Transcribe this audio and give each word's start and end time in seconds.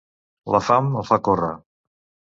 La 0.55 0.61
fam 0.69 0.89
el 1.01 1.05
fa 1.13 1.19
córrer. 1.31 1.53